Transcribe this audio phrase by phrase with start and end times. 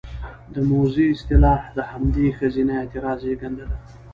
[0.53, 3.77] د موذي اصطلاح د همدغې ښځينه اعتراض زېږنده دى: